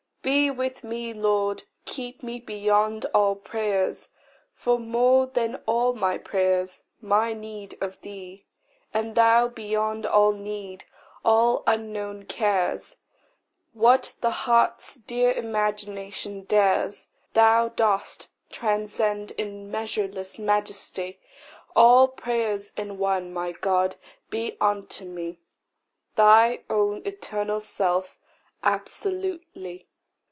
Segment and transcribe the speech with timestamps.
[0.23, 1.63] Be with me, Lord.
[1.85, 4.09] Keep me beyond all prayers:
[4.53, 8.45] For more than all my prayers my need of thee,
[8.93, 10.85] And thou beyond all need,
[11.25, 12.97] all unknown cares;
[13.73, 21.19] What the heart's dear imagination dares, Thou dost transcend in measureless majesty
[21.75, 23.95] All prayers in one my God,
[24.29, 25.39] be unto me
[26.13, 28.19] Thy own eternal self,
[28.61, 29.87] absolutely.